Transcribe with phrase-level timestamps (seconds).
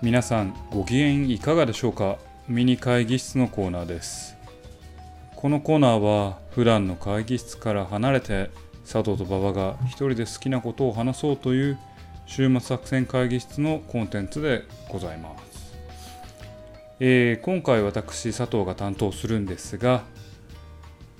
[0.00, 2.18] 皆さんご機嫌いかがでしょうか？
[2.46, 4.36] ミニ会議室のコーナーです。
[5.34, 8.48] このコーナーは普段の会議室から離れて
[8.84, 11.78] 佐藤と馬場が一人で好きなことを話そうという
[12.26, 15.76] 週末作戦会議室のコンテンツでございます、
[17.00, 20.02] えー、今回私佐藤が担当するんですが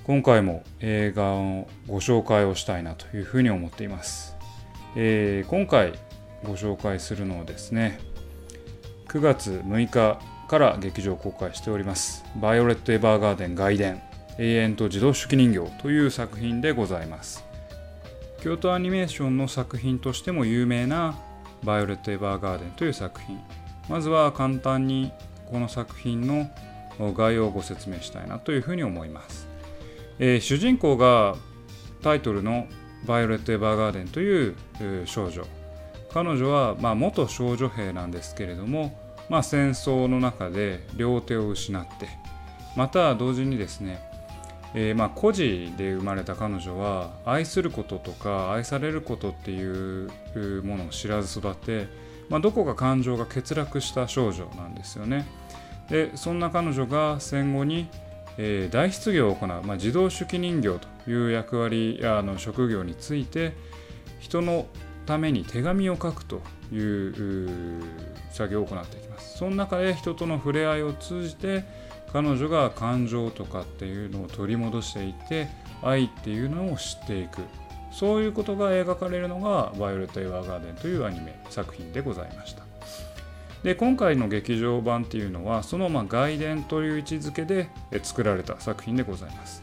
[0.04, 4.36] 今回も映画のご紹介をしたいなというふうに思っています、
[4.96, 5.94] えー、今回
[6.44, 7.98] ご紹介するのはですね
[9.08, 14.02] 9月6日から劇場公開しております「バイオレット・エヴァーガーデン外伝。
[14.38, 17.44] 永遠と自動手記人形」という作品でございます。
[18.40, 21.18] 京都アニメーションの作品としても有名な
[21.64, 23.40] 「バイオレット・エヴァーガーデン」という作品。
[23.88, 25.10] まずは簡単に
[25.50, 26.50] この作品の
[26.98, 29.48] 概要をご説明したいなというふうに思います、
[30.18, 31.36] えー、主人公が
[32.02, 32.66] タイトルの
[33.06, 34.54] 「バイオレット・エヴァーガーデン」という
[35.06, 35.46] 少女。
[36.12, 42.08] 彼女はまあ元少女兵なんですけれども、まあ、戦争の中で両手を失って
[42.76, 44.00] また同時にですね、
[44.74, 50.10] えー、まあ孤児で生まれた彼女は愛することとか愛されることっていう
[50.62, 51.88] ものを知らず育って、
[52.28, 55.26] まあ、どこか感情が欠落した少女なんですよね。
[55.90, 57.88] でそんな彼女が戦後に、
[58.36, 63.54] えー、大失業を行う、まあ、自動手記人形という役割やの職業について
[64.20, 64.66] 人の
[65.08, 67.82] ために手紙を書くという
[68.30, 69.38] 作業を行っていきます。
[69.38, 71.64] その中で人との触れ合いを通じて
[72.12, 75.48] 彼女が感情とかっていうのを取り戻していって
[75.82, 77.40] 愛っていうのを知っていく
[77.90, 82.62] そういうことが描かれるのが「バイオレット・エヴァーガーデン」というアニメ作品でございました。
[83.62, 87.70] で今回の劇場版っていうのはそのま外伝という位置づけで
[88.02, 89.62] 作られた作品でございます。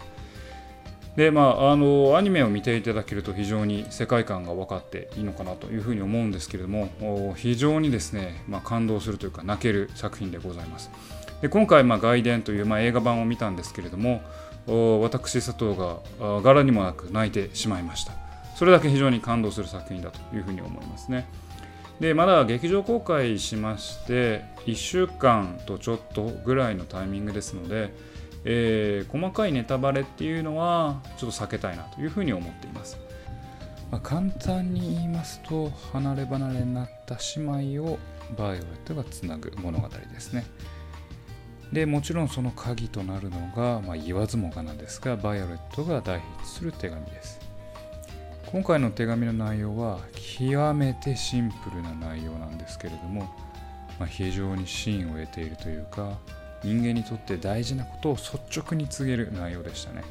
[1.16, 10.92] でまあ、あのアニメを見ていただけると非常に世界観が分かっていいのかなというふうに思うんですけれども非常にですね、まあ、感動するというか泣ける作品でございます。
[11.42, 14.22] で今回、まあ、外伝という、まあ、映画版を見たんですけれども
[15.02, 16.00] 私佐藤が
[16.42, 18.12] 柄にもなく泣いてしまいました。
[18.56, 21.28] それだけ非常に感動する作品だというふうに思いますね。
[22.00, 27.94] でまだ劇場公開しまして1週間とちょっとぐらいのタイミングですので
[28.46, 32.98] えー、細かいネタバレっていうのはちょっと避けたいなというふうに思っています。
[33.92, 38.00] まあ、簡単に言いますと離れ離れになった姉妹を
[38.38, 40.46] バイオレットがつなぐ物語ですね。
[41.72, 47.40] でもちろんその鍵となるのが、まあ、言わずもがなんですがバイオレットが代筆する手紙です。
[48.52, 53.22] 今回の手紙の内容は極めてシンプルな内容なんですけれども、
[54.00, 56.18] まあ、非常に芯を得ているというか
[56.66, 60.04] 人間にとって大事なことを率直に告げる内容でしたね、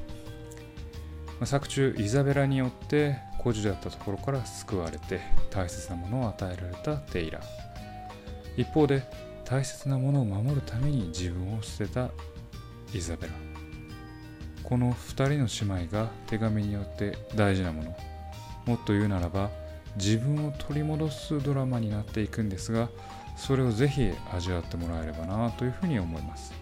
[1.40, 5.20] ま、作中イザベラによって孤児だったところから救われて
[5.50, 7.40] 大切なものを与えられたテイラ
[8.56, 9.02] 一方で
[9.44, 12.08] 大切なものを守るために自分を捨てた
[12.94, 13.34] イザベラ。
[14.62, 17.96] この2人の姉妹が手紙によって大事なもの
[18.64, 19.50] もっと言うならば
[19.96, 22.88] 自分を取り戻すドラマになっていくんですが
[23.36, 26.52] それをぜひ味わってもらえればなというふうに思います。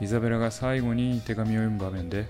[0.00, 2.26] イザベラが最後に手紙を読む場面で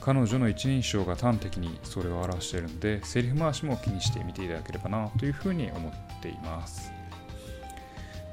[0.00, 6.92] 彼女の一人称が端的にそれを表しているのでセリフ回しも気にしてみていただければなというふうに思っています。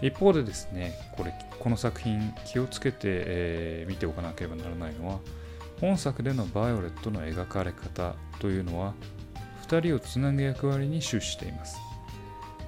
[0.01, 5.19] 一方でですねこれこの作品気をつけて、えー、見ておかなければならないのは
[5.79, 8.93] 本作でのバイオレットの描かれ方というのは
[9.65, 11.92] 2人をつなぐ役割に終始しています。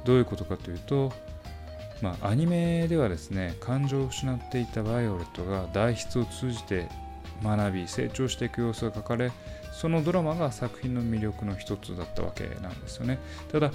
[0.05, 1.11] どういうことかというと
[2.01, 6.89] まあ、アニメではですね感情を失っていたバイオレットが代筆を通じて
[7.43, 9.31] 学び成長していく様子が書かれ
[9.71, 13.19] そのドラマが作品の魅力の一つだったわけなんですよね。
[13.51, 13.71] ただ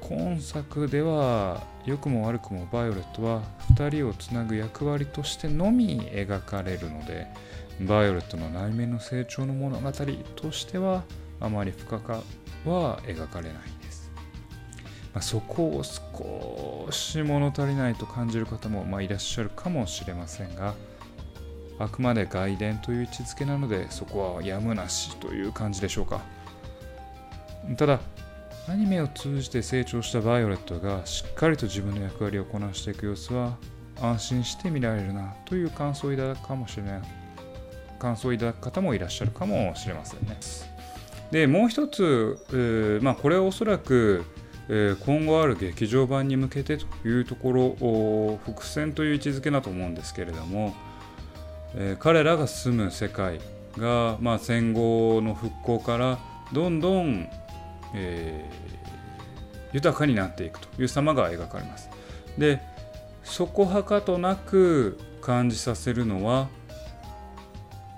[0.00, 3.42] 今作では良くも悪くもバイオレットは
[3.74, 7.26] 2人をつなぐ役割としてのみ描かれるので
[7.80, 9.90] バイオレットの内面の成長の物語
[10.36, 11.04] としては
[11.40, 12.22] あまり深くは
[13.06, 13.83] 描かれない。
[15.14, 20.74] まあ、そこを少し物足りないと感じる方もまいらっしゃるかもしれませんが
[21.78, 26.20] あくまで外伝という位置づけなのでそこはやむなしという感じでしょうか。
[27.76, 28.00] ただ
[28.66, 33.56] アニメを通じて成長したバイオレットがしっかりと自分の役割をこなしていく様子は
[34.00, 37.02] 安心して見られるなという感想をいただくかもしれない
[37.98, 40.38] 感想をいただく方もいらっしゃるかもしれませんね。
[41.30, 44.24] でもう一つ、まあ、これはおそらく
[44.68, 50.74] え今後ある劇場版に向けてというところ伏線という位置づけだと思うんですけれども、
[51.74, 53.40] え彼らが住む世界
[53.76, 56.18] が、ま、戦後の復興から
[56.52, 57.28] どんどん、
[57.94, 58.48] え、
[59.72, 61.90] 豊かになっていくという様が描かれます。
[62.38, 62.60] で、
[63.22, 66.48] そこはかとなく感じさせるのは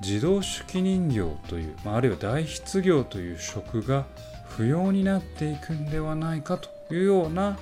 [0.01, 4.07] 自動手記人形という、まあ、あるいは代筆業という職が
[4.49, 7.59] 不要になっていくんではないかというような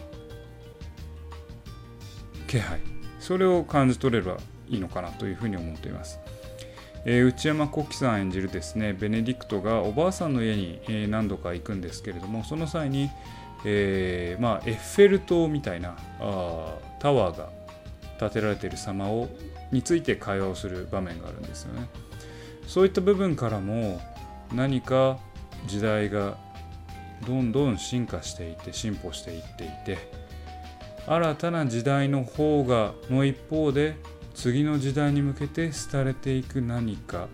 [2.47, 2.81] 気配
[3.21, 4.37] それを感じ取れば
[4.69, 6.21] いいのかなというふうに思っています。
[7.07, 13.11] えー、内山古輝さん演じるですねベネディクトがおばあさんの家に、え、何度か行くんですけれどもその際に、
[13.67, 17.51] えー、まあ、エッフェル塔みたいなあタワーが
[18.19, 19.29] 建てられている様を
[19.75, 21.89] について会話をする場面があるんですよね。
[22.67, 24.01] そういった部分からも
[24.55, 25.19] 何か
[25.67, 26.39] 時代が
[27.27, 29.99] どんどん進化していって進歩していっていて
[31.07, 33.97] 新たな時代の方がの一方で
[34.35, 37.29] 次の時代に向けて廃れていく何か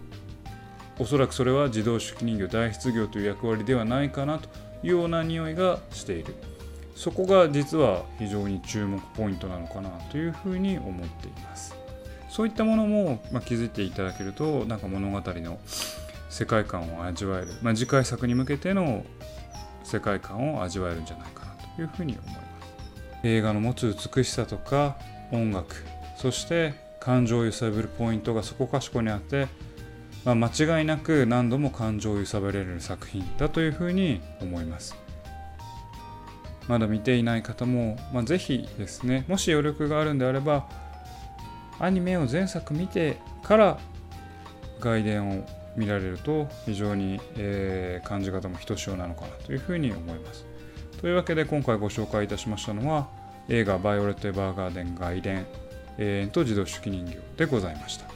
[0.98, 4.48] おそらくそれは自動手記人形大失業という役割ではないかなと
[4.82, 6.34] いうような匂いがしている
[6.94, 11.74] そこが実は非常に注目ポイントなのかなというふうに思っています
[12.30, 15.58] そういったものも、まあ、気づいていただけるとなんか物語の
[16.30, 19.04] 世界観を味わえる、まあ、次回作に向けての
[19.82, 22.46] 世界観を味わえるんじゃないかなというふうに思います。
[23.24, 24.96] 映画の持つ美しさとか
[25.30, 25.76] 音楽
[26.16, 29.48] そして感情を揺さぶるポイントがそこかしこにあって、
[30.24, 34.96] まあ、間違いなく何度も感情を揺さぶれる作品だというふうに思います。
[36.68, 40.68] まだ見ていない方も、まあ、ぜひですねもし余力があるんであれば
[41.80, 43.78] アニメを前作見てから
[44.78, 45.44] 外伝を
[45.76, 50.44] 見られると非常に、えー、感じ方もひとしおなのかなというふうに思います
[51.00, 53.08] というわけで今回ご紹介いたしましたのは
[53.48, 55.46] 映画「バイオレット・エヴァーガーデン外伝
[55.98, 58.09] 永遠と自動手記人形」でございました。